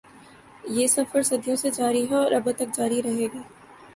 یہ 0.67 0.87
سفر 0.87 1.21
صدیوں 1.21 1.55
سے 1.55 1.69
جاری 1.71 2.09
ہے 2.09 2.15
اور 2.15 2.31
ابد 2.31 2.55
تک 2.57 2.75
جاری 2.75 3.01
رہے 3.01 3.27
گا۔ 3.33 3.41